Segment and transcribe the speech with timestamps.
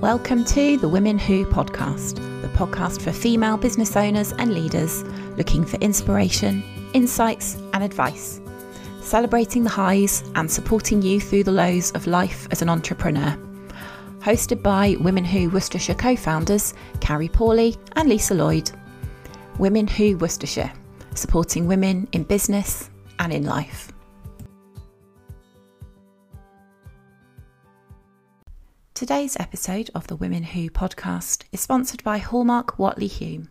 [0.00, 5.04] Welcome to the Women Who podcast, the podcast for female business owners and leaders
[5.36, 8.40] looking for inspiration, insights, and advice,
[9.02, 13.36] celebrating the highs and supporting you through the lows of life as an entrepreneur.
[14.20, 16.72] Hosted by Women Who Worcestershire co founders
[17.02, 18.70] Carrie Pawley and Lisa Lloyd.
[19.58, 20.72] Women Who Worcestershire,
[21.14, 22.88] supporting women in business
[23.18, 23.92] and in life.
[29.00, 33.48] Today's episode of the Women Who podcast is sponsored by Hallmark Watley Hulme.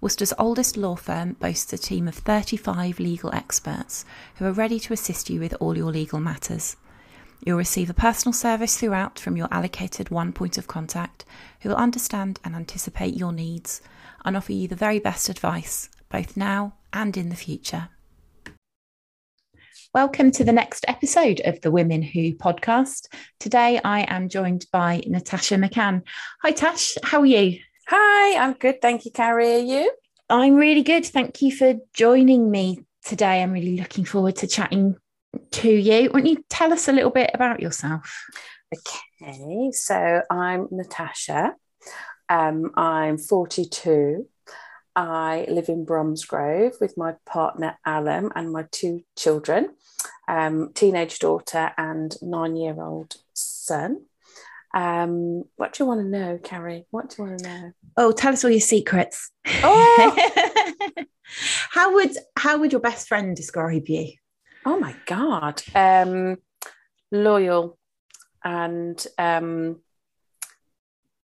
[0.00, 4.92] Worcester's oldest law firm boasts a team of 35 legal experts who are ready to
[4.92, 6.74] assist you with all your legal matters.
[7.46, 11.24] You'll receive a personal service throughout from your allocated one point of contact
[11.60, 13.80] who will understand and anticipate your needs
[14.24, 17.88] and offer you the very best advice, both now and in the future.
[19.98, 23.08] Welcome to the next episode of the Women Who podcast.
[23.40, 26.02] Today I am joined by Natasha McCann.
[26.40, 27.58] Hi, Tash, how are you?
[27.88, 28.80] Hi, I'm good.
[28.80, 29.56] Thank you, Carrie.
[29.56, 29.92] Are you?
[30.30, 31.04] I'm really good.
[31.04, 33.42] Thank you for joining me today.
[33.42, 34.94] I'm really looking forward to chatting
[35.50, 36.10] to you.
[36.10, 38.24] Why don't you tell us a little bit about yourself?
[38.72, 41.56] Okay, so I'm Natasha.
[42.28, 44.28] Um, I'm 42.
[44.98, 49.70] I live in Bromsgrove with my partner Alan and my two children,
[50.28, 54.02] um, teenage daughter and nine year old son.
[54.74, 56.86] Um, what do you want to know, Carrie?
[56.90, 57.72] What do you want to know?
[57.96, 59.30] Oh, tell us all your secrets.
[59.46, 60.16] Oh,
[61.70, 64.12] how would how would your best friend describe you?
[64.68, 65.62] oh my God.
[65.74, 66.36] Um,
[67.10, 67.78] loyal
[68.44, 69.80] and um,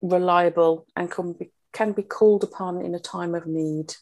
[0.02, 3.94] reliable and can be, can be called upon in a time of need.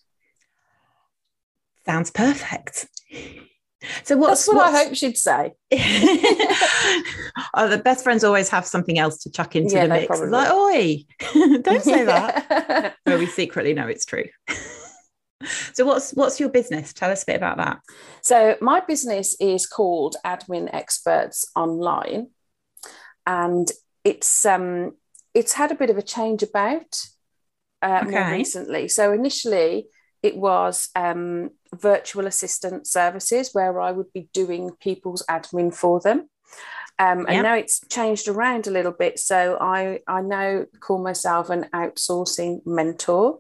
[1.86, 2.88] Sounds perfect.
[4.04, 5.54] So what's That's what what's- I hope she'd say.
[7.54, 10.08] oh, the best friends always have something else to chuck into Yeah, the mix.
[10.08, 11.06] Probably like, oi,
[11.62, 12.96] don't say that.
[13.06, 14.26] But we secretly know it's true.
[15.74, 16.94] so what's what's your business?
[16.94, 17.80] Tell us a bit about that.
[18.22, 22.28] So my business is called Admin Experts Online,
[23.26, 23.70] and
[24.04, 24.94] it's um
[25.34, 26.96] it's had a bit of a change about
[27.82, 28.88] uh, more recently.
[28.88, 29.88] So initially
[30.26, 36.30] it was um, virtual assistant services where I would be doing people's admin for them.
[36.98, 37.44] Um, and Yep.
[37.44, 39.20] now it's changed around a little bit.
[39.20, 43.40] So I, I now call myself an outsourcing mentor.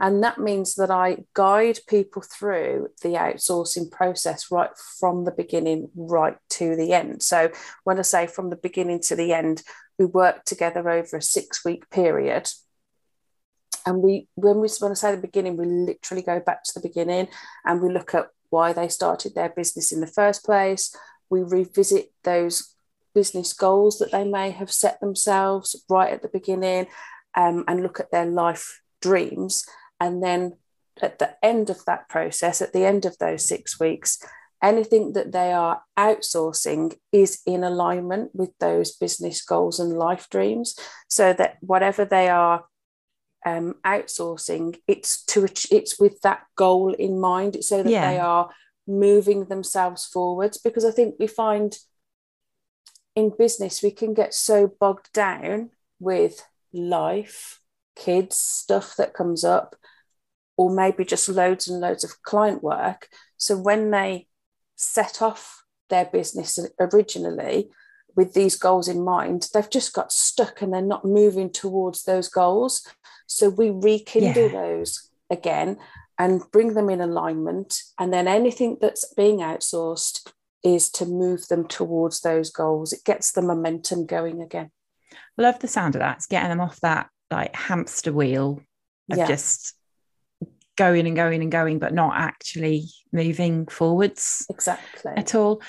[0.00, 4.70] And that means that I guide people through the outsourcing process right
[5.00, 7.22] from the beginning right to the end.
[7.22, 7.50] So
[7.84, 9.62] when I say from the beginning to the end,
[9.98, 12.48] we work together over a six week period.
[13.86, 16.86] And we, when we when I say the beginning, we literally go back to the
[16.88, 17.28] beginning
[17.64, 20.94] and we look at why they started their business in the first place.
[21.30, 22.74] We revisit those
[23.14, 26.86] business goals that they may have set themselves right at the beginning
[27.36, 29.64] um, and look at their life dreams.
[30.00, 30.56] And then
[31.00, 34.18] at the end of that process, at the end of those six weeks,
[34.62, 40.76] anything that they are outsourcing is in alignment with those business goals and life dreams.
[41.08, 42.64] So that whatever they are
[43.44, 48.10] um, outsourcing, it's to it's with that goal in mind, so that Yeah.
[48.10, 48.50] they are
[48.86, 50.58] moving themselves forwards.
[50.58, 51.78] Because I think we find
[53.14, 55.70] in business we can get so bogged down
[56.00, 57.60] with life,
[57.94, 59.76] kids, stuff that comes up,
[60.56, 63.08] or maybe just loads and loads of client work.
[63.36, 64.28] So when they
[64.76, 67.70] set off their business originally
[68.16, 72.28] with these goals in mind, they've just got stuck and they're not moving towards those
[72.28, 72.86] goals.
[73.26, 74.60] So we rekindle Yeah.
[74.62, 75.78] those again
[76.18, 77.82] and bring them in alignment.
[77.98, 80.30] And then anything that's being outsourced
[80.62, 82.92] is to move them towards those goals.
[82.92, 84.70] It gets the momentum going again.
[85.36, 86.18] Love the sound of that.
[86.18, 88.60] It's getting them off that like hamster wheel
[89.10, 89.26] of Yeah.
[89.26, 89.74] just
[90.76, 95.12] going and going and going, but not actually moving forwards Exactly.
[95.16, 95.60] at all.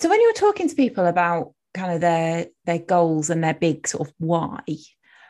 [0.00, 3.86] So when you're talking to people about kind of their their goals and their big
[3.86, 4.60] sort of why,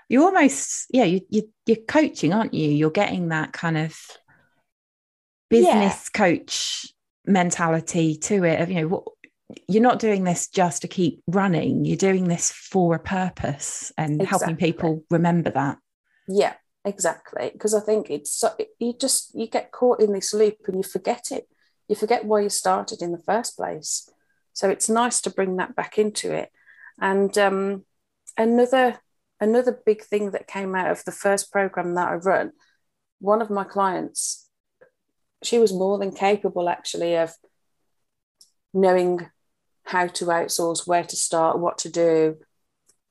[0.08, 2.68] you're almost yeah you, you you're coaching, aren't you?
[2.68, 3.98] You're getting that kind of
[5.50, 6.86] business coach
[7.26, 9.04] mentality to it of you know what
[9.68, 14.22] you're not doing this just to keep running you're doing this for a purpose and
[14.22, 15.76] helping people remember that
[16.28, 16.54] Yeah,
[16.84, 17.50] exactly.
[17.52, 20.82] Because I think it's so, you just you get caught in this loop and you
[20.82, 21.48] forget it.
[21.88, 24.08] You forget why you started in the first place.
[24.52, 26.50] So it's nice to bring that back into it.
[27.00, 27.84] And um,
[28.36, 29.00] another
[29.40, 32.52] another big thing that came out of the first program that I run,
[33.18, 34.48] one of my clients,
[35.42, 37.32] she was more than capable actually of
[38.72, 39.28] knowing
[39.84, 42.36] how to outsource, where to start, what to do,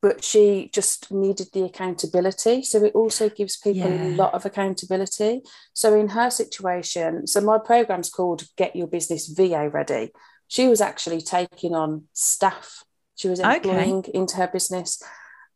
[0.02, 2.64] but she just needed the accountability.
[2.64, 4.08] So it also gives people Yeah.
[4.08, 5.42] a lot of accountability.
[5.74, 10.12] So in her situation, so my program's called Get Your Business VA Ready.
[10.52, 12.84] She was actually taking on staff.
[13.16, 13.56] She was Okay.
[13.56, 15.02] employing into her business.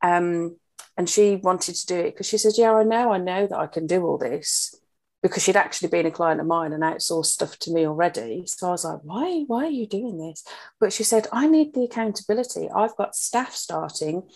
[0.02, 0.56] Um,
[0.96, 3.60] and she wanted to do it because she said, Yeah, I know, I know that
[3.60, 4.74] I can do all this.
[5.22, 8.46] Because she'd actually been a client of mine and outsourced stuff to me already.
[8.46, 10.46] So I was like, why, why are you doing this?
[10.80, 12.70] But she said, I need the accountability.
[12.70, 14.30] I've got staff starting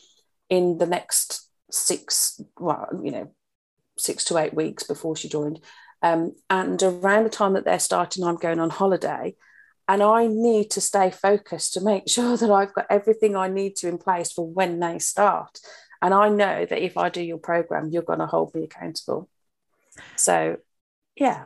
[0.50, 3.32] in the next six, well, you know,
[3.98, 5.62] six to eight weeks before she joined.
[6.02, 9.36] Um, and around the time that they're starting, I'm going on holiday.
[9.90, 13.76] And I need to stay focused to make sure that I've got everything I need
[13.78, 15.60] to in place for when they start.
[16.02, 19.28] And I know that if I do your program, you're going to hold me accountable.
[20.16, 20.58] So,
[21.16, 21.46] yeah.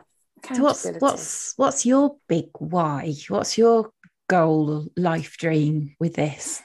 [0.52, 3.14] So what's what's what's your big why?
[3.28, 3.90] What's your
[4.28, 6.62] goal, life dream with this?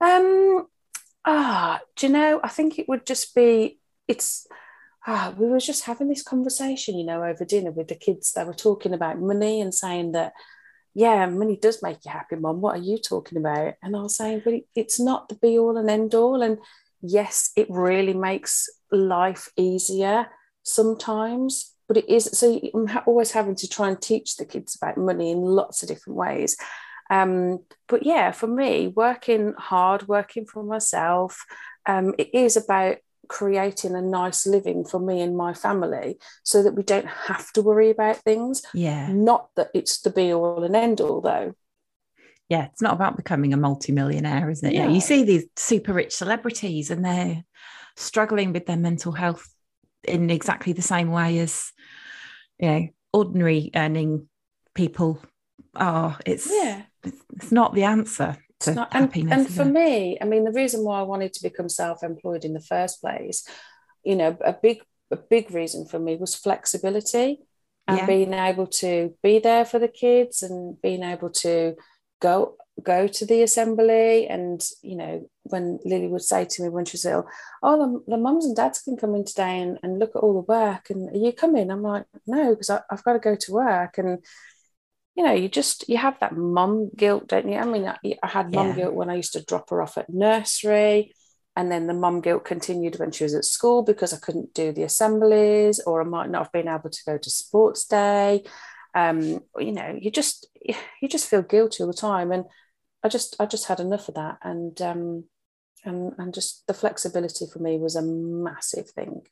[0.00, 0.68] Um,
[1.24, 2.40] ah, do you know?
[2.44, 3.80] I think it would just be.
[4.06, 4.46] It's.
[5.06, 8.32] Ah, we were just having this conversation, you know, over dinner with the kids.
[8.32, 10.32] They were talking about money and saying that,
[10.94, 12.60] yeah, money does make you happy, mom.
[12.60, 13.74] What are you talking about?
[13.82, 16.42] And I was saying, but it's not the be all and end all.
[16.42, 16.58] And
[17.00, 20.26] yes, it really makes life easier
[20.62, 22.24] sometimes, but it is.
[22.32, 25.88] So I'm always having to try and teach the kids about money in lots of
[25.88, 26.56] different ways.
[27.08, 31.44] Um, but yeah, for me, working hard, working for myself,
[31.86, 32.98] um, it is about
[33.30, 37.62] creating a nice living for me and my family so that we don't have to
[37.62, 38.60] worry about things.
[38.74, 39.06] Yeah.
[39.12, 41.54] Not that it's the be all and end all, though.
[42.48, 42.64] Yeah.
[42.64, 44.74] It's not about becoming a multimillionaire, isn't it?
[44.74, 44.88] Yeah.
[44.88, 44.94] No.
[44.94, 47.44] You see these super rich celebrities and they're
[47.96, 49.48] struggling with their mental health
[50.02, 51.70] in exactly the same way as
[52.58, 54.28] you know, ordinary earning
[54.74, 55.22] people
[55.76, 56.18] are.
[56.26, 56.82] It's Yeah.
[57.04, 59.72] it's not the answer to It's not- and, and for it?
[59.72, 63.44] me, I mean, the reason why I wanted to become self-employed in the first place,
[64.04, 67.40] you know, a big a big reason for me was flexibility
[67.88, 68.06] and Yeah.
[68.06, 71.74] being able to be there for the kids and being able to
[72.20, 76.84] go go to the assembly and you know when Lily would say to me when
[76.86, 77.26] she was ill,
[77.62, 77.76] oh
[78.06, 80.52] the, the mums and dads can come in today and, and look at all the
[80.52, 81.70] work and are you coming?
[81.70, 84.18] I'm like no because I've got to go to work and
[85.20, 87.58] you know, you just you have that mum guilt, don't you?
[87.58, 88.74] I mean, I, I had mum Yeah.
[88.74, 91.14] guilt when I used to drop her off at nursery,
[91.54, 94.72] and then the mum guilt continued when she was at school because I couldn't do
[94.72, 98.44] the assemblies, or I might not have been able to go to sports day.
[98.94, 100.48] Um, you know, you just
[101.02, 102.46] you just feel guilty all the time, and
[103.04, 105.24] I just I just had enough of that, and um,
[105.84, 109.22] and and just the flexibility for me was a massive thing.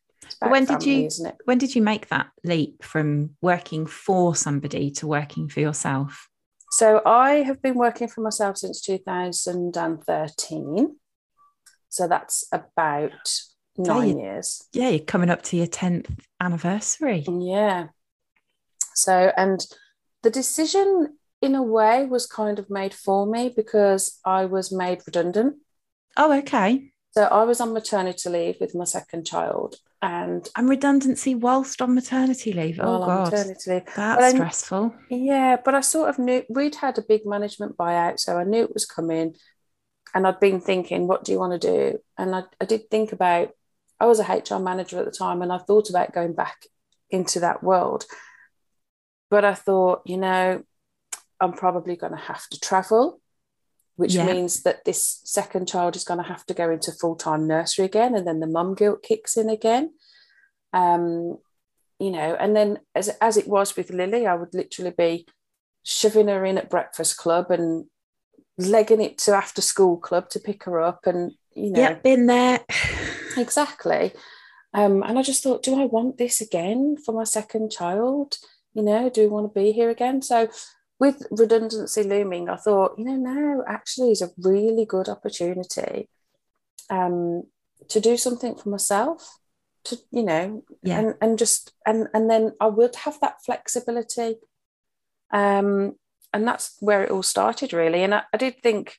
[0.40, 1.08] But when did you-?
[1.44, 6.28] When did you make that leap from working for somebody to working for yourself?
[6.70, 10.96] So I have been working for myself since 2013.
[11.88, 13.12] So that's about
[13.76, 14.68] nine you- years.
[14.72, 16.10] Yeah, you're coming up to your 10th
[16.40, 17.24] anniversary.
[17.26, 17.88] Yeah.
[18.94, 19.64] So, and
[20.22, 25.02] the decision in a way was kind of made for me because I was made
[25.06, 25.56] redundant.
[26.16, 26.90] Oh, okay.
[27.18, 31.96] So I was on maternity leave with my second child and And redundancy whilst on
[31.96, 32.78] maternity leave.
[32.80, 33.32] Oh, God.
[33.32, 33.86] maternity leave.
[33.86, 34.94] That's But I- stressful.
[35.10, 38.62] Yeah, but I sort of knew we'd had a big management buyout, so I knew
[38.62, 39.34] it was coming.
[40.14, 41.98] And I'd been thinking, what do you want to do?
[42.16, 43.50] And I, I did think about,
[43.98, 46.66] I was a HR manager at the time, and I thought about going back
[47.10, 48.04] into that world.
[49.28, 50.62] But I thought, you know,
[51.40, 53.20] I'm probably going to have to travel,
[53.98, 54.26] which Yeah.
[54.26, 57.84] means that this second child is going to have to go into full time nursery
[57.84, 59.94] again, and then the mum guilt kicks in again.
[60.72, 61.38] Um,
[61.98, 65.26] you know, and then as as it was with Lily, I would literally be
[65.82, 67.86] shoving her in at breakfast club and
[68.56, 72.26] legging it to after school club to pick her up, and you know, Yep, been
[72.26, 72.60] there.
[73.36, 74.12] exactly.
[74.74, 78.36] Um, and I just thought, do I want this again for my second child?
[78.74, 80.22] You know, do we want to be here again?
[80.22, 80.48] So,
[81.00, 86.08] with redundancy looming, I thought, you know, now actually is a really good opportunity
[86.90, 87.44] um,
[87.88, 89.38] to do something for myself.
[89.84, 90.98] To you know, Yeah.
[90.98, 94.36] and and just and and then I would have that flexibility.
[95.30, 95.94] Um,
[96.32, 98.02] and that's where it all started, really.
[98.02, 98.96] And I, I did think,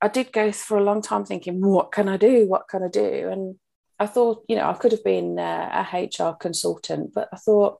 [0.00, 2.46] I did go for a long time thinking, what can I do?
[2.48, 3.28] What can I do?
[3.30, 3.56] And
[4.00, 7.78] I thought, you know, I could have been uh, a HR consultant, but I thought,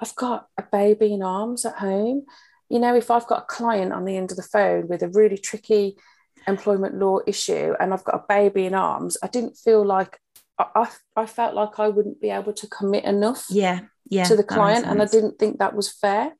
[0.00, 2.26] I've got a baby in arms at home.
[2.68, 5.08] You know, if I've got a client on the end of the phone with a
[5.08, 5.96] really tricky
[6.48, 10.18] employment law issue and I've got a baby in arms, I didn't feel like
[10.58, 14.24] I, I, felt like I wouldn't be able to commit enough Yeah, yeah.
[14.24, 16.32] to the client and I didn't think that was fair.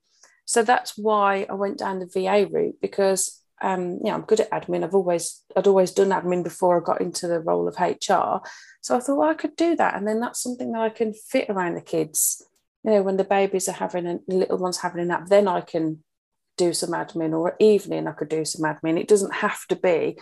[0.47, 4.51] So that's why I went down the VA route because um, yeah, I'm good at
[4.51, 4.85] admin.
[4.85, 8.47] I've always I'd always done admin before I got into the role of HR.
[8.83, 11.15] So I thought well, I could do that, and then that's something that I can
[11.15, 12.45] fit around the kids.
[12.87, 15.61] You know, when the babies are having a little ones having a nap, then I
[15.61, 16.03] can
[16.57, 18.99] do some admin, or evening I could do some admin.
[18.99, 20.19] It doesn't have to be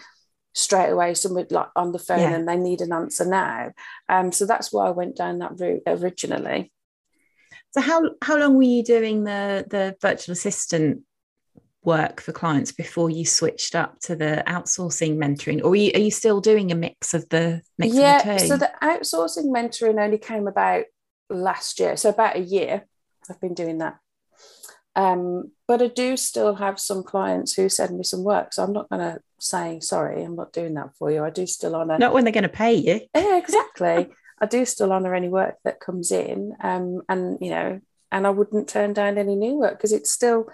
[0.54, 2.35] straight away somebody like on the phone yeah.
[2.35, 3.73] and they need an answer now.
[4.09, 6.73] Um, so that's why I went down that route originally.
[7.73, 11.02] So how how long were you doing the the virtual assistant
[11.83, 16.00] work for clients before you switched up to the outsourcing mentoring or are you, are
[16.00, 20.02] you still doing a mix of the mix yeah of the so the outsourcing mentoring
[20.02, 20.85] only came about
[21.31, 21.97] last year.
[21.97, 22.87] So about a year
[23.31, 23.99] i've been doing that.
[24.97, 28.52] Um, but i do still have some clients who send me some work.
[28.52, 31.25] So i'm not going to say sorry i'm not doing that for you.
[31.25, 33.00] I do still honor not when they're going to pay you.
[33.14, 34.11] Yeah exactly.
[34.40, 38.31] I do still honor any work that comes in um, and you know and i
[38.31, 40.49] wouldn't turn down any new work because it's still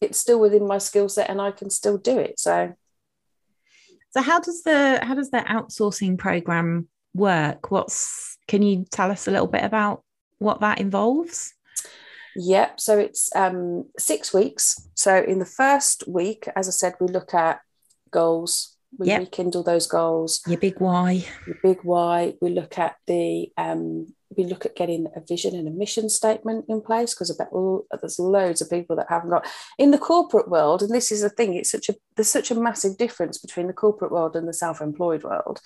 [0.00, 2.38] it's still within my skill set and I can still do it.
[2.38, 2.74] So.
[4.10, 7.70] So how does the how does the outsourcing program work?
[7.70, 8.17] What's
[8.48, 10.02] can you tell us a little bit about
[10.38, 11.54] what that involves?
[12.34, 12.80] Yep.
[12.80, 14.88] So it's um, six weeks.
[14.94, 17.60] So in the first week, as I said, we look at
[18.10, 18.76] goals.
[18.98, 19.20] We yep.
[19.20, 20.40] rekindle those goals.
[20.46, 21.24] Your big why.
[21.46, 22.34] Your big why.
[22.40, 26.66] We look at the um, we look at getting a vision and a mission statement
[26.68, 29.46] in place because I bet all, there's loads of people that haven't got
[29.78, 30.82] in the corporate world.
[30.82, 33.72] And this is the thing; it's such a there's such a massive difference between the
[33.72, 35.60] corporate world and the self-employed world.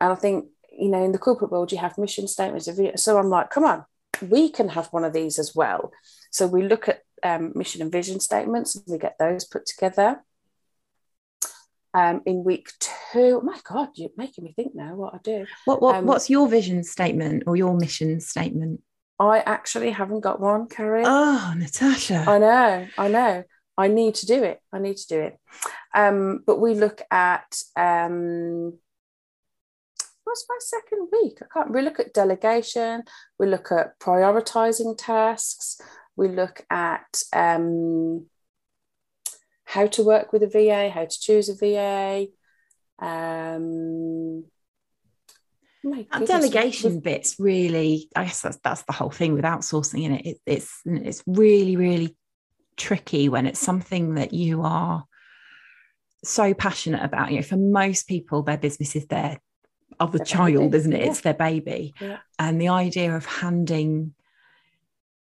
[0.00, 2.68] And I think you know, in the corporate world, you have mission statements.
[3.02, 3.84] So I'm like, come on,
[4.20, 5.92] we can have one of these as well.
[6.30, 10.22] So we look at um, mission and vision statements, and we get those put together
[11.94, 13.40] um, in week two.
[13.40, 15.46] Oh my God, you're making me think now what I do.
[15.64, 18.82] What, what um, What's your vision statement or your mission statement?
[19.18, 21.04] I actually haven't got one, Carrie.
[21.04, 22.24] Oh, Natasha.
[22.26, 23.44] I know, I know.
[23.78, 24.60] I need to do it.
[24.72, 25.38] I need to do it.
[25.94, 28.78] Um, but we look at um,
[30.24, 31.38] what's my second week?
[31.42, 31.72] I can't.
[31.72, 33.04] We look at delegation.
[33.38, 35.80] We look at prioritizing tasks.
[36.16, 38.26] We look at um,
[39.64, 42.26] how to work with a VA, how to choose a VA.
[42.98, 44.44] Um,
[45.84, 50.26] that delegation bit's really, I guess that's that's the whole thing with outsourcing in it.
[50.26, 50.38] it.
[50.46, 52.16] It's it's really really
[52.76, 55.04] tricky when it's something that you are
[56.24, 57.30] so passionate about.
[57.30, 59.38] You know, for most people, their business is their
[60.00, 60.76] other their child, baby.
[60.76, 61.00] isn't it?
[61.00, 61.10] Yeah.
[61.10, 62.18] It's their baby, yeah.
[62.38, 64.14] and the idea of handing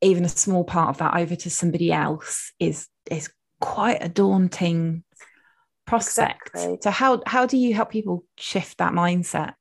[0.01, 3.29] even a small part of that over to somebody else is is
[3.61, 5.03] quite a daunting
[5.85, 6.49] prospect.
[6.53, 6.77] Exactly.
[6.81, 9.53] So how how do you help people shift that mindset?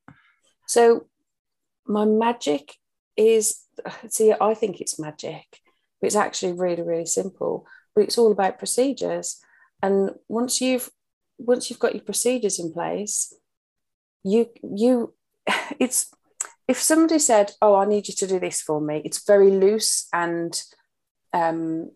[0.67, 1.07] So
[1.87, 2.75] my magic
[3.17, 3.63] is
[4.09, 5.45] see, I think it's magic,
[6.01, 7.67] but it's actually really, really simple.
[7.95, 9.41] But it's all about procedures.
[9.83, 10.91] And once you've
[11.39, 13.35] once you've got your procedures in place,
[14.25, 15.15] you you
[15.79, 16.11] it's
[16.69, 20.09] if somebody said, Oh, I need you to do this for me, it's very loose
[20.13, 20.61] and
[21.33, 21.91] um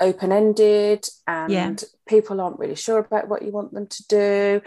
[0.00, 1.74] open ended and yeah.
[2.06, 4.62] people aren't really sure about what you want them to do.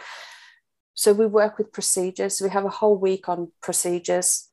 [0.93, 2.41] So we work with procedures.
[2.41, 4.49] We have a whole week on procedures.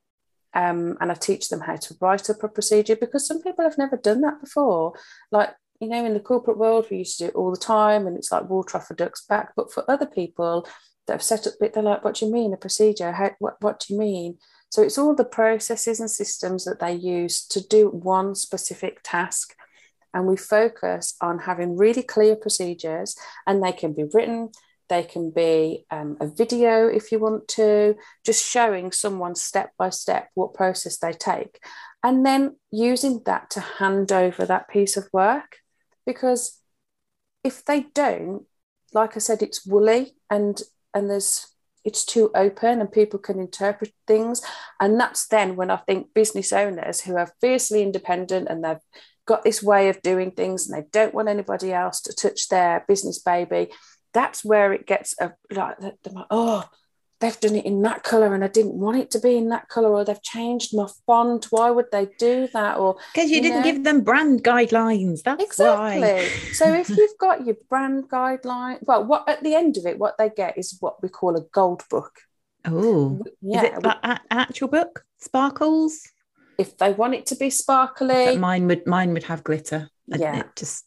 [0.55, 3.79] Um, and I teach them how to write up a procedure because some people have
[3.79, 4.93] never done that before.
[5.31, 8.07] Like, you know, in the corporate world, we used to do it all the time
[8.07, 9.53] and it's like water off a duck's back.
[9.57, 10.67] But for other people
[11.07, 13.13] that have set up they're like, what do you mean a procedure?
[13.13, 14.39] How, what, what do you mean?
[14.71, 19.55] So it's all the processes and systems that they use to do one specific task
[20.15, 23.17] and we focus on having really clear procedures
[23.47, 24.51] and they can be written
[24.89, 27.95] they can be um, a video if you want to
[28.27, 31.61] just showing someone step by step what process they take
[32.03, 35.57] and then using that to hand over that piece of work
[36.05, 36.61] because
[37.43, 38.45] if they don't
[38.93, 40.61] like i said it's woolly and
[40.95, 41.47] and there's
[41.85, 44.41] it's too open and people can interpret things.
[44.79, 48.77] And that's then when i think business owners who are fiercely independent and they've
[49.27, 52.85] got this way of doing things and they don't want anybody else to touch their
[52.89, 53.69] business baby
[54.13, 55.77] that's where it gets a, like,
[56.31, 56.65] oh
[57.23, 59.69] they've done it in that color and I didn't want it to be in that
[59.69, 63.43] color or they've changed my font why would they do that or because you, you,
[63.43, 63.65] didn't know?
[63.65, 66.29] give them brand guidelines that's exactly why.
[66.53, 70.19] so if you've got your brand guideline well what at the end of it what
[70.19, 72.13] they get is what we call a gold book
[72.67, 76.03] oh yeah is it an actual book sparkles
[76.59, 78.37] if they want it to be sparkly.
[78.37, 79.89] Mine would mine would have glitter.
[80.07, 80.41] Yeah.
[80.41, 80.85] It just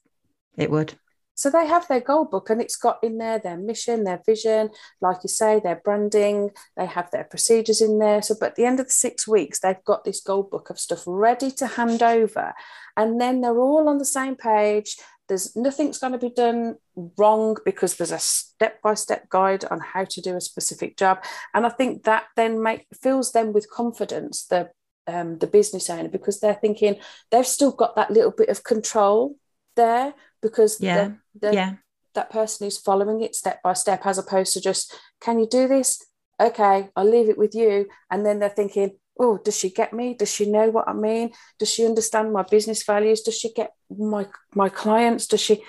[0.58, 0.94] it would.
[1.36, 4.70] So they have their gold book and it's got in there their mission, their vision,
[5.02, 8.22] like you say, their branding, they have their procedures in there.
[8.22, 10.80] So, but at the end of the six weeks, they've got this gold book of
[10.80, 12.54] stuff ready to hand over.
[12.98, 14.98] And then they're all on the same page.
[15.28, 16.76] there's nothing's going to be done
[17.18, 21.24] wrong because there's a step-by-step guide on how to do a specific job
[21.54, 24.70] and i think that then make fills them with confidence the
[25.08, 26.98] um, the business owner because they're thinking
[27.30, 29.36] they've still got that little bit of control
[29.76, 30.14] there
[30.46, 31.12] because yeah
[31.42, 31.74] yeah.
[32.14, 35.68] that person who's following it step by step as opposed to just can you do
[35.68, 36.06] this?
[36.40, 37.88] Okay i'll leave it with you.
[38.12, 40.14] And then they're thinking oh does she get me?
[40.14, 41.32] Does she know what i mean?
[41.60, 43.22] Does she understand my business values?
[43.22, 45.28] Does she get my my clients?
[45.28, 45.64] Does she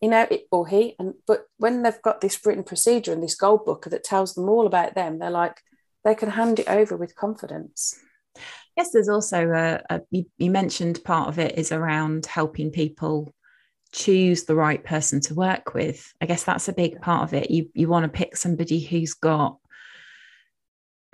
[0.00, 0.96] you know it, or he?
[0.98, 4.48] And but when they've got this written procedure and this gold book that tells them
[4.48, 5.60] all about them they're like
[6.04, 7.98] they can hand it over with confidence.
[8.76, 13.34] Yes there's also a, a you, you mentioned part of it is around helping people
[13.92, 17.50] choose the right person to work with i guess that's a big part of it.
[17.50, 19.58] You you want to pick somebody who's got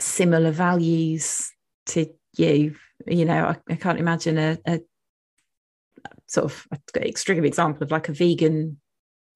[0.00, 1.50] similar values
[1.86, 2.06] to
[2.36, 2.76] you.
[3.06, 4.80] You know i, I can't imagine a, a
[6.26, 6.66] sort of
[6.96, 8.80] extreme example of like a vegan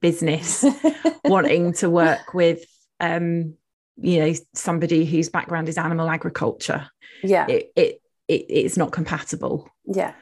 [0.01, 0.65] business
[1.25, 2.65] wanting to work with
[3.01, 3.55] um
[3.97, 6.89] you know somebody whose background is animal agriculture.
[7.23, 7.47] Yeah.
[7.49, 9.69] It, it, it it's not compatible.
[9.85, 10.15] Yeah.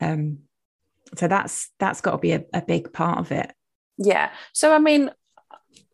[0.00, 0.40] Um
[1.16, 3.52] so that's that's got to be a, a big part of it.
[3.98, 4.30] Yeah.
[4.52, 5.10] So i mean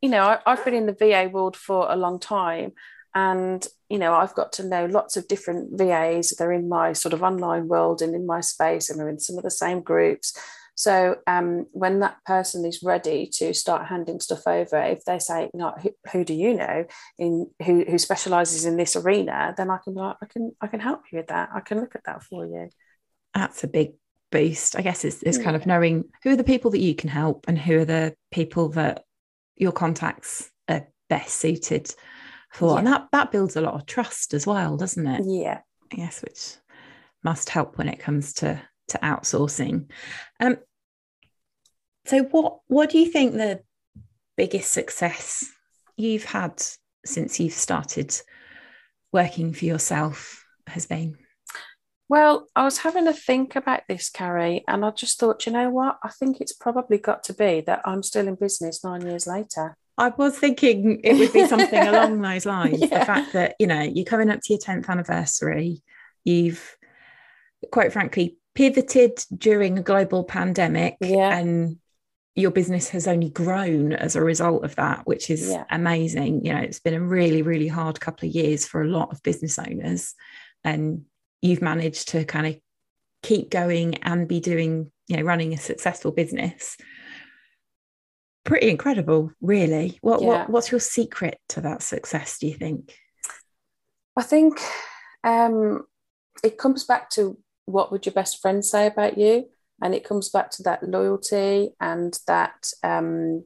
[0.02, 2.73] you know I, i've been in the va world for a long time
[3.14, 7.12] and you know i've got to know lots of different vas they're in my sort
[7.12, 10.38] of online world and in my space and we're in some of the same groups.
[10.76, 15.50] So um, when that person is ready to start handing stuff over if they say
[15.52, 16.87] you know who, who do you know
[17.19, 19.52] in who, who specializes in this arena?
[19.59, 21.50] then i can i can i can help you with that.
[21.55, 22.71] I can look at that for you.
[23.35, 23.90] That's a big
[24.30, 27.10] boost i guess it's, it's kind of knowing who are the people that you can
[27.10, 29.02] help and who are the people that
[29.56, 31.94] your contacts are best suited
[32.50, 32.72] for.
[32.72, 32.78] Yeah.
[32.78, 35.22] And that that builds a lot of trust as well, doesn't it?
[35.25, 35.60] Yeah.
[35.94, 36.56] Yes, which
[37.22, 39.90] must help when it comes to to outsourcing.
[40.40, 40.56] Um,
[42.06, 43.62] so what what do you think the
[44.37, 45.49] biggest success
[45.96, 46.62] you've had
[47.04, 48.18] since you've started
[49.12, 51.16] working for yourself has been?
[52.11, 55.70] Well, I was having a think about this, Carrie, and I just thought, you know
[55.70, 55.96] what?
[56.03, 59.77] I think it's probably got to be that I'm still in business nine years later.
[59.96, 62.81] I was thinking it would be something along those lines.
[62.81, 62.99] Yeah.
[62.99, 65.83] The fact that, you know, you're coming up to your 10th anniversary,
[66.25, 66.77] you've
[67.70, 71.38] quite frankly pivoted during a global pandemic yeah.
[71.38, 71.79] and
[72.35, 75.62] your business has only grown as a result of that, which is yeah.
[75.70, 76.44] amazing.
[76.44, 79.23] You know, it's been a really, really hard couple of years for a lot of
[79.23, 80.12] business owners.
[80.64, 81.05] And
[81.42, 82.61] you've managed to kind of
[83.22, 86.76] keep going and be doing, you know, running a successful business
[88.44, 89.98] pretty incredible, really.
[90.00, 90.29] What, yeah.
[90.29, 92.38] what what's your secret to that success?
[92.38, 92.96] Do you think?
[94.16, 94.61] I think
[95.24, 95.87] um,
[96.42, 99.48] it comes back to what would your best friend say about you,
[99.83, 103.44] and it comes back to that loyalty and that um,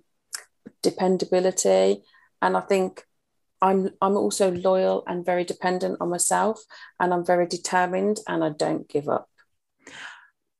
[0.82, 2.02] dependability.
[2.40, 3.04] And I think
[3.64, 6.60] I'm I'm also loyal and very dependent on myself,
[7.00, 9.28] and I'm very determined, and I don't give up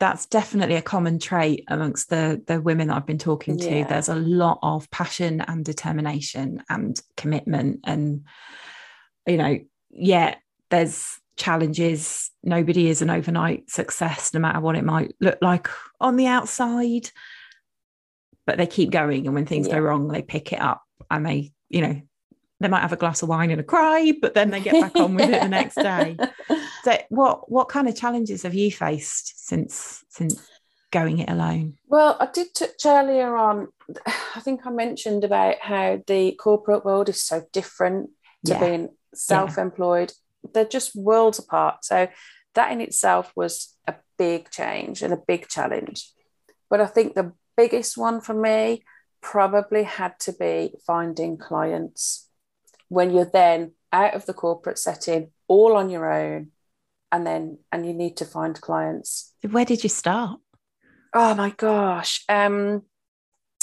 [0.00, 3.74] that's definitely a common trait amongst the the women that I've been talking to.
[3.78, 3.86] Yeah.
[3.86, 8.24] There's a lot of passion and determination and commitment, and
[9.26, 9.58] you know,
[9.90, 10.34] yeah,
[10.70, 12.30] there's challenges.
[12.42, 15.68] Nobody is an overnight success, no matter what it might look like
[16.00, 17.10] on the outside.
[18.46, 19.74] But they keep going, and when things yeah.
[19.74, 22.02] go wrong, they pick it up and they, you know,
[22.60, 24.96] they might have a glass of wine and a cry, but then they get back
[24.96, 26.16] on with it the next day.
[26.84, 30.46] So what what kind of challenges have you faced since since
[30.90, 31.78] going it alone?
[31.88, 33.68] Well, I did touch earlier on.
[34.06, 38.10] I think I mentioned about how the corporate world is so different
[38.44, 38.60] to yeah.
[38.60, 40.12] being self-employed.
[40.44, 40.50] Yeah.
[40.52, 41.86] They're just worlds apart.
[41.86, 42.08] So
[42.54, 46.12] that in itself was a big change and a big challenge.
[46.68, 48.84] But I think the biggest one for me
[49.20, 52.23] probably had to be finding clients
[52.94, 56.50] when you're then out of the corporate setting all on your own
[57.12, 59.34] and then and you need to find clients.
[59.48, 60.40] Where did you start?
[61.12, 62.24] Oh my gosh.
[62.28, 62.82] Um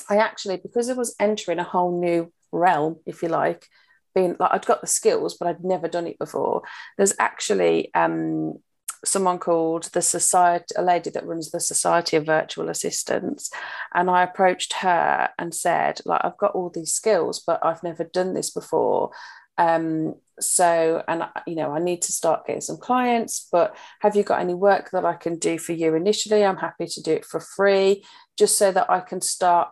[0.10, 3.68] i actually because i was entering a whole new realm if you like
[4.16, 6.64] being like i'd got the skills but i'd never done it before.
[6.98, 8.56] There's actually um
[9.04, 13.50] someone called the society a lady that runs the society of virtual assistants
[13.94, 18.04] and i approached her and said like i've got all these skills but i've never
[18.04, 19.12] done this before.
[19.58, 24.24] Um, so and you know i need to start getting some clients but have you
[24.24, 26.44] got any work that i can do for you initially?
[26.44, 28.04] I'm happy to do it for free
[28.40, 29.70] just so that i can start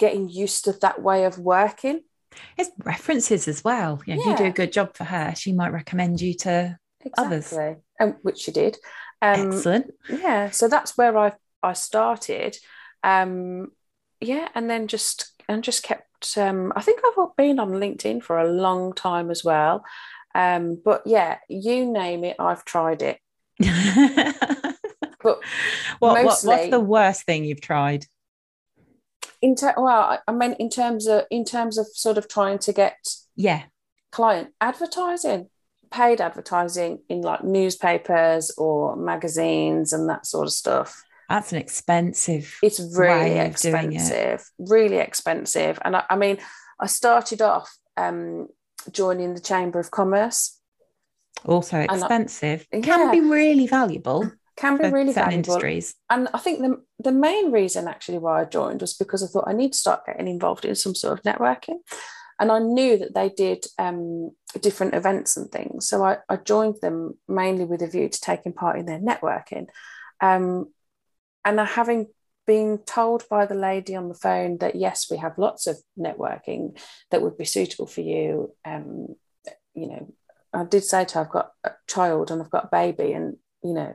[0.00, 2.00] getting used to that way of working.
[2.56, 4.00] It's references as well.
[4.06, 4.30] Yeah, yeah.
[4.30, 5.34] you do a good job for her.
[5.36, 7.24] She might recommend you to exactly.
[7.58, 8.76] others um, which she did
[9.22, 11.32] um, excellent yeah so that's where i
[11.62, 12.56] i started
[13.02, 13.72] Um,
[14.20, 16.36] yeah, and then just and just kept.
[16.36, 19.84] Um, I think I've been on LinkedIn for a long time as well.
[20.34, 23.18] Um, but yeah, you name it, I've tried it.
[23.58, 25.38] but
[25.98, 28.06] what, mostly, what, what's the worst thing you've tried?
[29.42, 32.72] In ter- well, I mean, in terms of in terms of sort of trying to
[32.72, 32.98] get
[33.36, 33.62] yeah
[34.12, 35.48] client advertising,
[35.90, 41.04] paid advertising in like newspapers or magazines and that sort of stuff.
[41.28, 42.58] That's an expensive.
[42.62, 44.42] It's really expensive, it.
[44.58, 45.78] really expensive.
[45.84, 46.38] And I, I, mean,
[46.80, 48.48] I started off um,
[48.90, 50.58] joining the Chamber of Commerce.
[51.44, 52.66] Also expensive.
[52.72, 54.30] I, Can yeah, be really valuable.
[54.56, 55.54] Can be really valuable.
[55.54, 55.94] Industries.
[56.10, 59.44] And I think the, the main reason actually why I joined was because I thought
[59.46, 61.78] I need to start getting involved in some sort of networking.
[62.40, 65.86] And I knew that they did um, different events and things.
[65.86, 69.66] So I, I, joined them mainly with a view to taking part in their networking.
[70.22, 70.72] Um,
[71.44, 72.06] and having
[72.46, 76.76] been told by the lady on the phone that yes, we have lots of networking
[77.10, 78.54] that would be suitable for you.
[78.64, 79.14] Um,
[79.74, 80.12] you know,
[80.52, 83.36] I did say to her, I've got a child and I've got a baby, and
[83.62, 83.94] you know,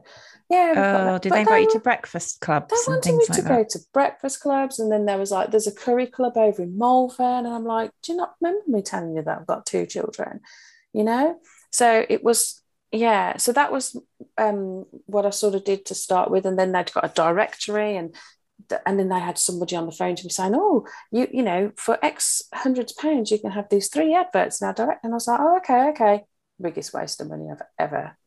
[0.49, 1.15] yeah.
[1.15, 2.69] Oh, did they invite you to breakfast clubs?
[2.69, 5.73] They wanted me to go to breakfast clubs, and then there was like, there's a
[5.73, 9.23] curry club over in Malvern, and I'm like, do you not remember me telling you
[9.23, 10.41] that I've got two children?
[10.93, 11.39] You know,
[11.71, 13.99] so it was yeah so that was
[14.37, 17.97] um, what i sort of did to start with and then they'd got a directory
[17.97, 18.15] and
[18.85, 21.71] and then they had somebody on the phone to me saying oh you you know
[21.75, 25.15] for x hundreds of pounds you can have these three adverts now direct and i
[25.15, 26.23] was like oh okay okay
[26.61, 28.17] biggest waste of money i've ever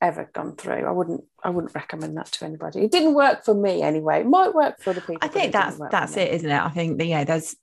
[0.00, 0.84] ever gone through.
[0.84, 2.84] I wouldn't i wouldn't recommend that to anybody.
[2.84, 4.20] It didn't work for me anyway.
[4.20, 6.60] It might work for the people i think that's that's it isn't it?
[6.60, 7.56] I think that yeah there's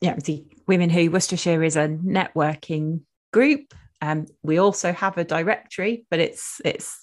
[0.00, 3.00] yeah the women who worcestershire is a networking
[3.32, 3.74] group.
[4.00, 6.98] Um, we also have a directory, but it's it's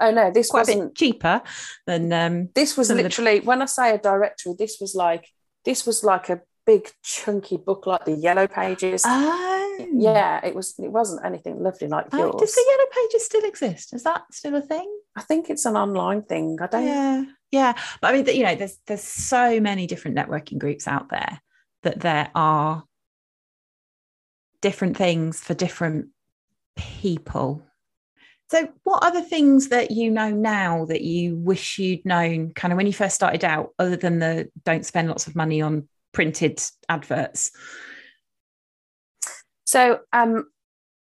[0.00, 1.42] oh no, this wasn't cheaper
[1.86, 3.46] than um, this was literally the...
[3.46, 5.28] when I say a directory, this was like
[5.64, 9.02] this was like a big chunky book like the yellow pages.
[9.06, 9.63] Oh.
[9.80, 10.00] Hmm.
[10.00, 12.34] Yeah, it was it wasn't anything lovely like oh, yours.
[12.38, 13.94] Does the yellow pages still exist?
[13.94, 14.90] Is that still a thing?
[15.16, 16.58] I think it's an online thing.
[16.60, 17.24] I don't Yeah.
[17.50, 17.72] Yeah.
[18.00, 21.40] But I mean you know, there's there's so many different networking groups out there
[21.82, 22.84] that there are
[24.60, 26.08] different things for different
[26.76, 27.62] people.
[28.50, 32.72] So, what are the things that you know now that you wish you'd known kind
[32.72, 35.88] of when you first started out, other than the don't spend lots of money on
[36.12, 37.50] printed adverts?
[39.64, 40.48] So, um,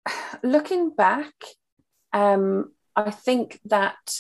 [0.44, 1.34] looking back,
[2.14, 4.20] um, I think that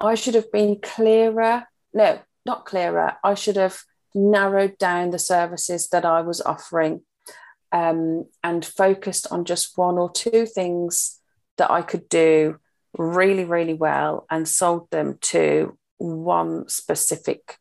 [0.00, 1.66] I should have been clearer.
[1.92, 3.16] No, not clearer.
[3.22, 3.80] I should have
[4.14, 7.02] narrowed down the services that I was offering
[7.72, 11.20] um, and focused on just one or two things
[11.58, 12.58] that I could do
[12.96, 17.58] really, really well and sold them to one specific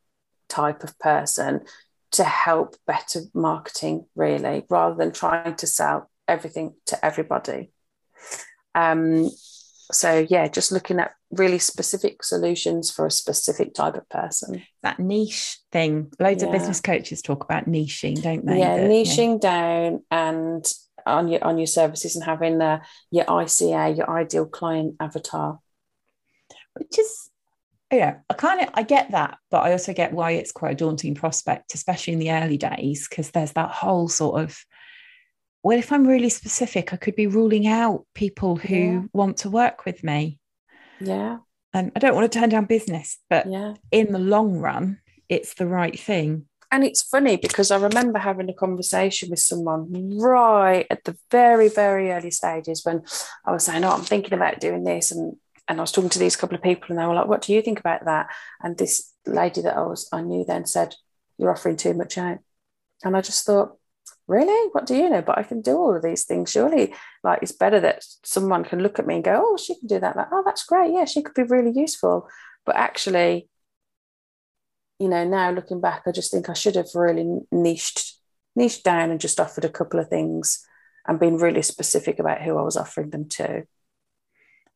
[0.47, 1.62] type of person
[2.12, 7.72] to help better marketing, really, rather than trying to sell everything to everybody.
[8.76, 9.30] Um,
[9.91, 14.63] so, yeah, just looking at really specific solutions for a specific type of person.
[14.84, 16.12] That niche thing.
[16.20, 16.50] Loads yeah.
[16.50, 18.60] of business coaches talk about niching, don't they?
[18.60, 19.50] Yeah, that, niching yeah.
[19.50, 20.74] down and
[21.06, 25.60] on your on your services and having the your ICA, your ideal client avatar.
[26.74, 27.30] Which is
[27.91, 30.76] yeah, I kind of I get that, but I also get why it's quite a
[30.76, 34.58] daunting prospect, especially in the early days, because there's that whole sort of
[35.63, 39.02] well, if I'm really specific, I could be ruling out people who yeah.
[39.12, 40.39] want to work with me.
[41.00, 41.39] Yeah.
[41.73, 43.73] And I don't want to turn down business, but yeah.
[43.91, 46.45] in the long run, it's the right thing.
[46.71, 51.69] And it's funny because I remember having a conversation with someone right at the very,
[51.69, 53.04] very early stages when
[53.45, 55.12] I was saying, Oh, I'm thinking about doing this.
[55.12, 57.41] And and I was talking to these couple of people and they were like, What
[57.41, 58.27] do you think about that?
[58.62, 60.95] And this lady that I was I knew then said,
[61.38, 62.39] You're offering too much out.
[63.03, 63.77] And I just thought,
[64.27, 64.69] really?
[64.71, 65.21] What do you know?
[65.21, 66.51] But i can do all of these things.
[66.51, 69.88] Surely like it's better that someone can look at me and go oh she can
[69.88, 70.91] do that like, oh that's great.
[70.91, 72.27] Yeah she could be really useful
[72.65, 73.49] but actually
[74.99, 78.15] you know now looking back i just think i should have really niched
[78.56, 80.65] niched down and just offered a couple of things
[81.08, 83.63] and been really specific about who i was offering them to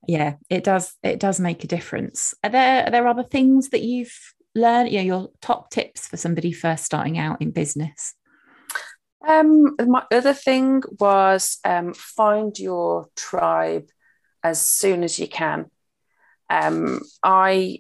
[0.08, 3.82] yeah it does it does make a difference are there are there other things that
[3.82, 8.16] you've learned you know your top tips for somebody first starting out in business
[9.28, 13.90] um, my other thing was um, find your tribe
[14.44, 15.70] as soon as you can.
[16.50, 17.80] Um, I,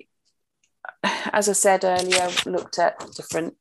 [1.03, 3.55] as I said earlier, looked at different.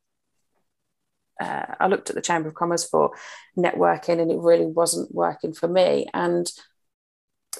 [1.40, 3.12] Uh, I looked at the Chamber of Commerce for
[3.57, 6.07] networking, and it really wasn't working for me.
[6.12, 6.51] And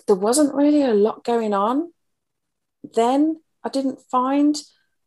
[0.07, 1.93] there wasn't really a lot going on.
[2.95, 4.57] Then I didn't find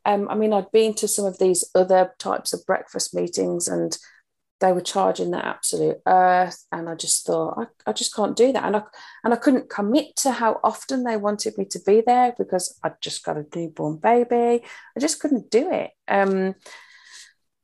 [0.05, 3.97] um, I mean, I'd been to some of these other types of breakfast meetings and
[4.59, 6.65] they were charging the absolute earth.
[6.71, 8.63] And I just thought, I, I just can't do that.
[8.63, 8.83] And I,
[9.23, 13.01] and I couldn't commit to how often they wanted me to be there because I'd
[13.01, 14.63] just got a newborn baby.
[14.95, 15.91] I just couldn't do it.
[16.07, 16.55] Um,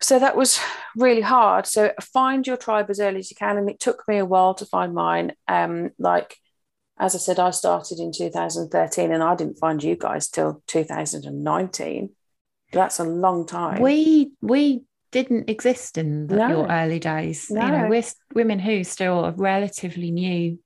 [0.01, 0.59] so that was
[0.95, 1.67] really hard.
[1.67, 3.57] So find your tribe as early as you can.
[3.57, 5.33] And it took me a while to find mine.
[5.47, 6.37] Um, like,
[6.99, 12.09] as I said, I started in 2013 and I didn't find you guys till 2019.
[12.71, 13.81] That's a long time.
[13.81, 16.47] We we didn't exist in the, no.
[16.49, 17.49] your early days.
[17.49, 17.65] No.
[17.65, 18.03] You know, we're
[18.35, 20.59] Women Who still a relatively new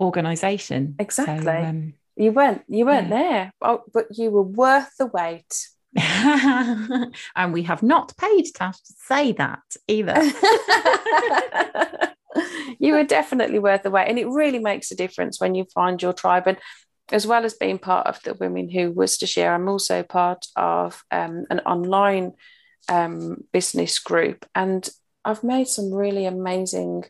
[0.00, 0.94] organization.
[0.98, 1.44] Exactly.
[1.44, 3.22] So, um, you weren't you weren't yeah.
[3.22, 5.68] there, oh, but you were worth the wait.
[5.96, 10.14] and we have not paid Tash to say that either.
[12.78, 16.00] you were definitely worth the wait, and it really makes a difference when you find
[16.00, 16.46] your tribe.
[16.46, 16.58] And
[17.12, 21.44] as well as being part of the Women Who Worcestershire, I'm also part of um,
[21.50, 22.32] an online
[22.88, 24.88] um, business group, and
[25.24, 27.04] I've made some really amazing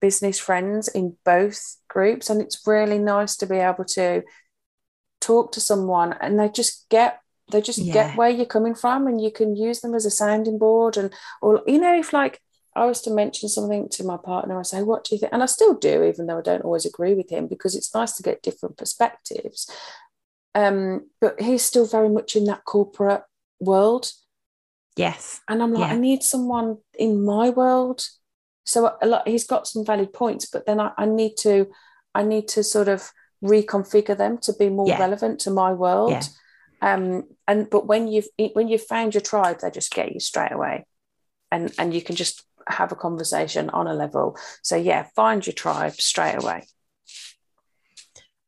[0.00, 4.22] business friends in both groups, and it's really nice to be able to
[5.22, 7.92] talk to someone and they just get they just yeah.
[7.92, 11.12] get where you're coming from and you can use them as a sounding board and
[11.40, 12.40] or you know if like
[12.74, 15.32] I was to mention something to my partner, I say, What do you think?
[15.32, 18.12] And I still do, even though I don't always agree with him, because it's nice
[18.12, 19.70] to get different perspectives.
[20.54, 23.22] Um, but he's still very much in that corporate
[23.60, 24.10] world.
[24.96, 25.40] Yes.
[25.48, 25.94] And I'm like, yeah.
[25.94, 28.06] I need someone in my world.
[28.64, 31.70] So a lot, he's got some valid points, but then I, I need to,
[32.14, 33.10] I need to sort of
[33.42, 34.98] reconfigure them to be more yeah.
[34.98, 36.12] relevant to my world.
[36.12, 36.22] Yeah.
[36.82, 40.50] Um, and but when you've when you've found your tribe, they just get you straight
[40.50, 40.84] away,
[41.50, 44.36] and and you can just have a conversation on a level.
[44.62, 46.66] So, yeah, find your tribe straight away.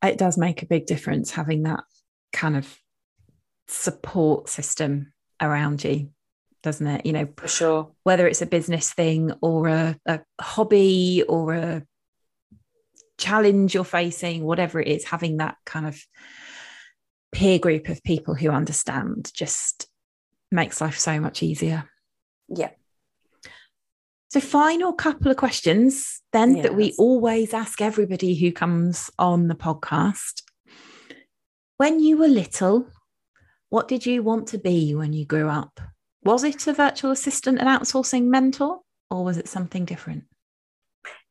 [0.03, 1.83] It does make a big difference having that
[2.31, 2.77] kind of
[3.67, 6.11] support system around you,
[6.63, 7.05] doesn't it?
[7.05, 7.91] You know, for sure.
[8.03, 11.83] Whether it's a business thing or a, a hobby or a
[13.17, 15.99] challenge you're facing, whatever it is, having that kind of
[17.31, 19.87] peer group of people who understand just
[20.51, 21.89] makes life so much easier.
[22.47, 22.71] Yeah,
[24.29, 26.63] so, final couple of questions then yes.
[26.63, 30.41] that we always ask everybody who comes on the podcast.
[31.77, 32.87] When you were little,
[33.69, 35.79] what did you want to be when you grew up?
[36.23, 38.79] Was it a virtual assistant and outsourcing mentor,
[39.11, 40.23] or was it something different?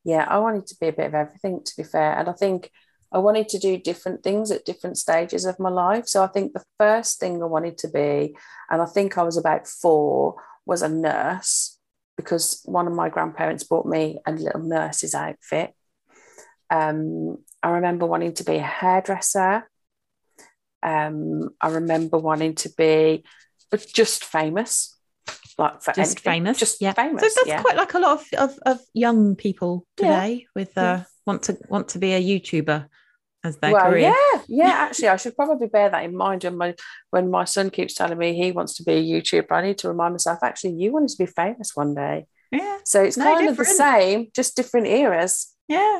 [0.03, 2.17] Yeah, I wanted to be a bit of everything, to be fair.
[2.17, 2.71] And I think
[3.11, 6.07] I wanted to do different things at different stages of my life.
[6.07, 8.35] So I think the first thing I wanted to be,
[8.69, 11.74] and I think I was about four, was a nurse
[12.17, 15.73] because one of my grandparents bought me a little nurse's outfit.
[16.69, 19.69] Um, I remember wanting to be a hairdresser.
[20.81, 23.23] Um, I remember wanting to be
[23.93, 24.97] just famous,
[25.57, 26.23] like for just anything.
[26.23, 26.93] famous, just yeah.
[26.93, 27.21] famous.
[27.21, 27.61] So that's yeah.
[27.61, 30.47] quite like a lot of, of, of young people today yeah.
[30.55, 31.03] with uh, yeah.
[31.25, 32.87] want to want to be a YouTuber
[33.45, 34.13] as their well, career.
[34.33, 34.69] Yeah, yeah.
[34.73, 36.75] Actually, I should probably bear that in mind when my
[37.11, 39.51] when my son keeps telling me he wants to be a YouTuber.
[39.51, 40.39] I need to remind myself.
[40.43, 42.25] Actually, you wanted to be famous one day.
[42.51, 42.79] Yeah.
[42.83, 43.51] So it's no kind different.
[43.51, 45.53] of the same, just different eras.
[45.67, 45.99] Yeah.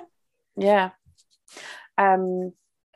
[0.58, 0.90] Yeah.
[1.98, 2.54] Um,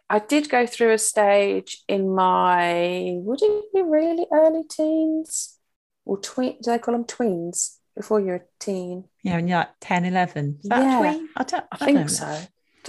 [0.10, 5.58] I did go through a stage in my would it be really early teens
[6.06, 6.58] or tween?
[6.62, 7.76] Do they call them tweens?
[7.96, 9.10] Before you're a teen.
[9.24, 10.60] Yeah, when you're like 10, 11.
[10.64, 11.00] yeah.
[11.00, 11.30] tween?
[11.36, 12.40] I, don't, I, I think so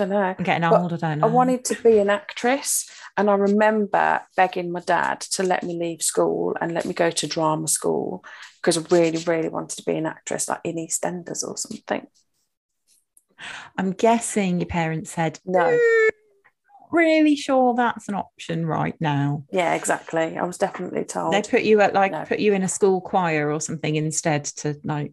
[0.00, 0.34] don't know.
[0.38, 1.26] I'm getting old, I don't know.
[1.26, 2.90] I wanted to be an actress.
[3.16, 7.10] And I remember begging my dad to let me leave school and let me go
[7.10, 8.24] to drama school
[8.60, 12.06] because I really, really wanted to be an actress, like in EastEnders or something.
[13.76, 15.60] I'm guessing your parents said, no.
[15.60, 16.08] Mm,
[16.92, 19.44] really sure that's an option right now.
[19.50, 20.36] Yeah, exactly.
[20.38, 21.32] I was definitely told.
[21.32, 22.24] They put you at like no.
[22.24, 25.12] put you in a school choir or something instead to like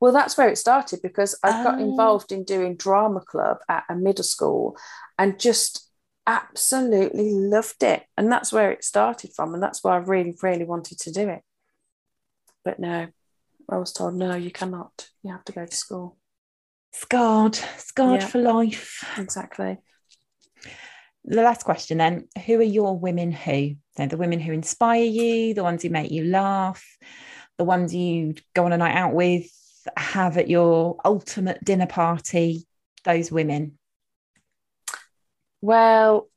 [0.00, 1.82] well, that's where it started because I got oh.
[1.82, 4.76] involved in doing drama club at a middle school
[5.18, 5.90] and just
[6.26, 8.04] absolutely loved it.
[8.16, 9.54] And that's where it started from.
[9.54, 11.42] And that's why I really, really wanted to do it.
[12.64, 13.08] But no,
[13.68, 15.08] I was told, no, you cannot.
[15.22, 16.16] You have to go to school.
[16.92, 19.04] Scarred, scarred yeah, for life.
[19.16, 19.78] Exactly.
[21.24, 23.76] The last question then Who are your women who?
[23.96, 26.84] They're the women who inspire you, the ones who make you laugh,
[27.58, 29.46] the ones you go on a night out with,
[29.96, 32.66] have at your ultimate dinner party,
[33.04, 33.78] those women?
[35.60, 36.28] Well,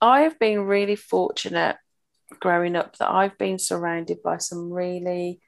[0.00, 1.76] I've been really fortunate
[2.40, 5.40] growing up that I've been surrounded by some really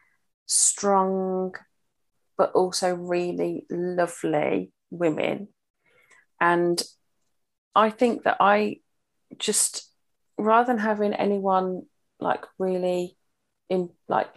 [0.47, 1.55] strong,
[2.39, 5.49] but also really lovely women.
[6.41, 6.83] And
[7.75, 8.81] I think that I
[9.39, 9.91] just
[10.39, 11.83] rather than having anyone
[12.21, 13.17] like really
[13.69, 14.29] in like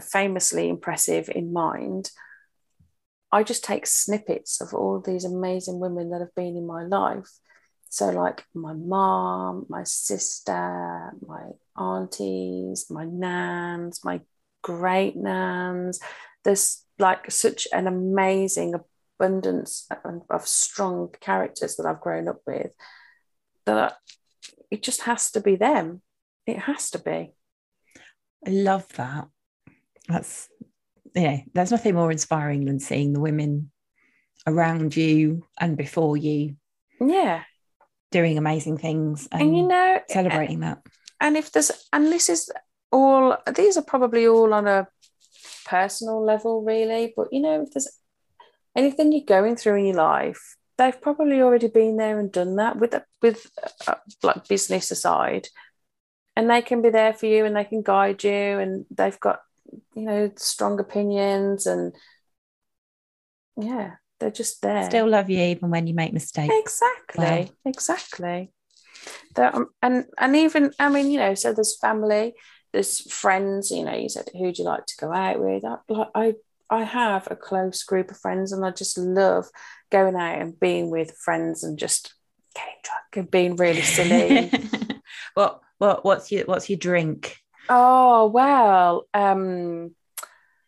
[0.00, 2.10] famously impressive in mind,
[3.30, 7.28] I just take snippets of all these amazing women that have been in my life.
[7.90, 11.44] So, like my mom, my sister, my
[11.76, 14.20] aunties, my nans, my
[14.62, 16.00] great nans.
[16.44, 18.74] There's like such an amazing
[19.18, 19.88] abundance
[20.30, 22.72] of strong characters that I've grown up with
[23.64, 23.96] that
[24.70, 26.02] it just has to be them.
[26.46, 27.32] It has to be.
[28.46, 29.28] I love that.
[30.08, 30.48] That's
[31.14, 33.70] yeah, there's nothing more inspiring than seeing the women
[34.46, 36.56] around you and before you.
[37.00, 37.42] Yeah.
[38.10, 40.82] Doing amazing things and, and you know celebrating that.
[41.20, 42.50] And if there's and this is
[42.90, 44.88] all these are probably all on a
[45.66, 47.12] personal level, really.
[47.14, 47.88] But you know, if there's
[48.74, 52.78] anything you're going through in your life, they've probably already been there and done that
[52.78, 53.50] with with
[53.86, 55.48] uh, like business aside,
[56.34, 59.40] and they can be there for you and they can guide you, and they've got
[59.94, 61.94] you know strong opinions and
[63.60, 64.84] yeah they're just there.
[64.84, 66.52] Still love you even when you make mistakes.
[66.52, 68.52] Exactly exactly.
[69.36, 72.34] Um, and and even i mean you know so there's family
[72.72, 75.64] there's friends you know you said who do you like to go out with?
[75.64, 76.34] I, like i
[76.68, 79.46] i have a close group of friends and i just love
[79.90, 82.14] going out and being with friends and just
[82.54, 84.50] getting drunk and being really silly.
[85.34, 89.94] What what what's your what's your drink Oh well, um,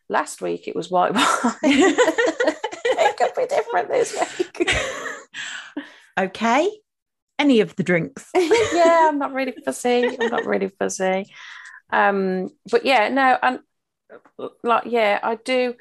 [0.09, 1.55] last week it was white wine.
[1.63, 4.71] it could be different this week.
[6.19, 6.69] okay.
[7.39, 8.29] Any of the drinks?
[8.35, 10.15] yeah, I'm not really fussy.
[10.19, 11.25] I'm not really fussy.
[11.91, 13.59] Um, but yeah, no, and
[14.63, 15.75] like yeah, I do.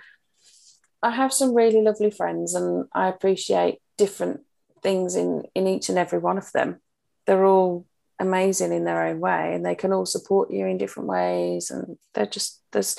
[1.02, 4.40] I have some really lovely friends, and I appreciate different
[4.83, 6.80] things in in each and every one of them.
[7.26, 7.85] They're all
[8.20, 11.96] amazing in their own way and they can all support you in different ways and
[12.14, 12.96] they're just there's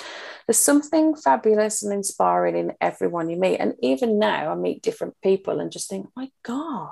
[0.47, 3.57] there's something fabulous and inspiring in everyone you meet.
[3.57, 6.91] And even now I meet different people and just think my god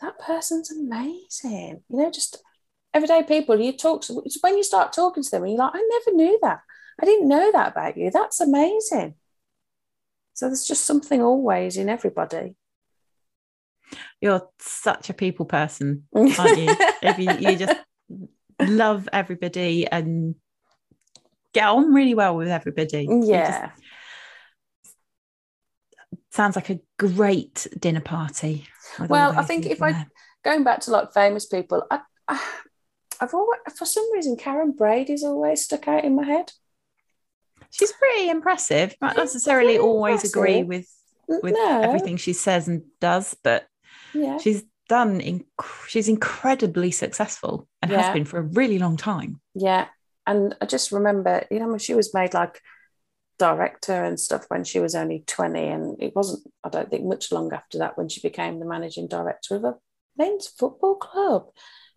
[0.00, 1.82] that person's amazing.
[1.88, 2.42] You know just
[2.94, 6.02] everyday people you talk to when you start talking to them and you're like I
[6.04, 6.60] never knew that.
[7.00, 8.10] I didn't know that about you.
[8.10, 9.14] That's amazing.
[10.34, 12.56] So there's just something always in everybody
[14.20, 16.76] you're such a people person, aren't you?
[17.02, 17.78] if you, you just
[18.60, 20.34] love everybody and
[21.52, 23.08] get on really well with everybody.
[23.24, 23.70] Yeah.
[26.30, 28.66] sounds like a great dinner party.
[29.08, 30.06] Well, I think if I
[30.44, 32.40] going back to like famous people, I, I
[33.20, 36.52] I've always for some reason Karren Brady's always stuck out in my head.
[37.70, 38.94] She's pretty impressive.
[39.00, 40.36] Not necessarily always impressive.
[40.36, 40.86] agree with
[41.28, 41.80] with no.
[41.82, 43.66] everything she says and does, but
[44.14, 44.38] yeah.
[44.38, 45.44] she's done inc-
[45.86, 48.02] she's incredibly successful and yeah.
[48.02, 49.86] has been for a really long time yeah
[50.26, 52.60] and i just remember you know she was made like
[53.38, 57.30] director and stuff when she was only 20 and it wasn't i don't think much
[57.30, 59.74] long after that when she became the managing director of a
[60.16, 61.46] men's football club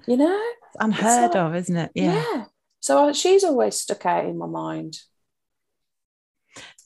[0.05, 2.45] you know it's unheard like, of isn't it yeah, yeah.
[2.79, 4.97] so uh, she's always stuck out in my mind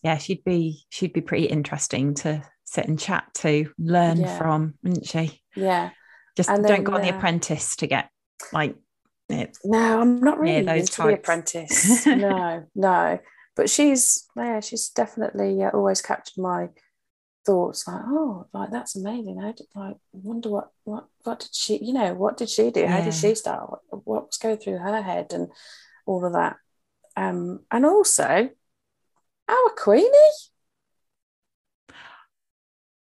[0.03, 2.41] yeah she'd be she'd be pretty interesting to
[2.75, 4.37] sit and chat to, learn yeah.
[4.37, 5.41] from, wouldn't she?
[5.55, 5.91] Yeah.
[6.35, 8.09] Just and don't then, go on uh, the apprentice to get
[8.51, 8.75] like
[9.29, 9.57] it.
[9.63, 11.07] No, I'm not really yeah, those into types.
[11.07, 12.05] the apprentice.
[12.05, 13.19] no, no.
[13.55, 16.69] But she's yeah, she's definitely uh, always captured my
[17.45, 21.77] thoughts like oh like that's amazing i did like wonder what what what did she
[21.77, 22.87] you know what did she do yeah.
[22.87, 25.49] how did she start what, what was going through her head and
[26.07, 26.55] all of that
[27.15, 28.49] um and also
[29.47, 30.09] our queenie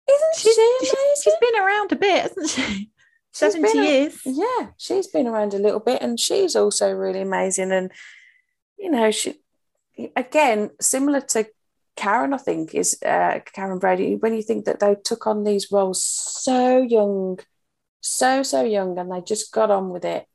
[0.09, 1.13] isn't she's, she amazing?
[1.23, 2.89] She's been around a bit, hasn't she?
[3.33, 4.21] 70 years.
[4.25, 7.71] Yeah, she's been around a little bit and she's also really amazing.
[7.71, 7.91] And,
[8.77, 9.39] you know, she,
[10.15, 11.47] again, similar to
[11.97, 15.71] Karren, I think, is uh, Karren Brady, when you think that they took on these
[15.71, 17.39] roles so young,
[18.01, 20.27] so, so young, and they just got on with it.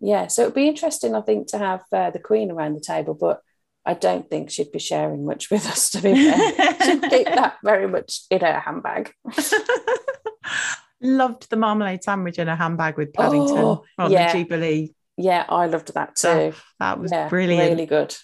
[0.00, 3.14] Yeah, so it'd be interesting, I think, to have uh, the Queen around the table,
[3.14, 3.40] but
[3.84, 6.76] I don't think she'd be sharing much with us, to be fair.
[6.84, 9.12] she'd keep that very much in her handbag.
[11.00, 14.32] Loved the marmalade sandwich in a handbag with Paddington oh, on yeah.
[14.32, 14.94] the Jubilee.
[15.16, 16.54] Yeah, I loved that too.
[16.78, 17.70] that was yeah, brilliant.
[17.70, 18.16] Really good.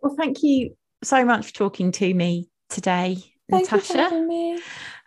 [0.00, 3.18] Well, thank you so much for talking to me today,
[3.50, 4.60] thank Natasha.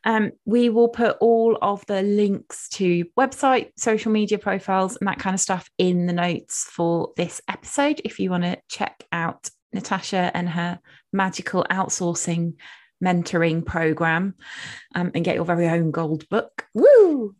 [0.06, 5.20] Um, we will put all of the links to website, social media profiles, and that
[5.20, 8.02] kind of stuff in the notes for this episode.
[8.06, 10.80] If you want to check out Natasha and her
[11.12, 12.54] magical outsourcing
[13.04, 14.36] mentoring program
[14.94, 16.66] um, and get your very own gold book.
[16.74, 17.36] Woo!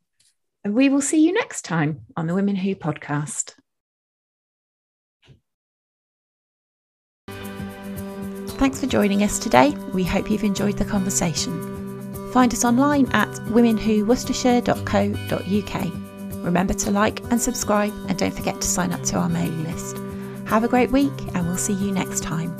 [0.66, 3.54] We will see you next time on the Women Who podcast.
[8.58, 9.72] Thanks for joining us today.
[9.94, 11.75] We hope you've enjoyed the conversation.
[12.36, 16.44] Find us online at womenwhoworcestershire.co.uk.
[16.44, 19.96] Remember to like and subscribe and don't forget to sign up to our mailing list.
[20.46, 22.54] Have a great week and we'll see you next time.